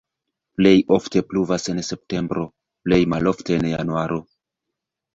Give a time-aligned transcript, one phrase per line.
[0.61, 2.49] Plej ofte pluvas en septembro,
[2.89, 4.23] plej malofte en januaro.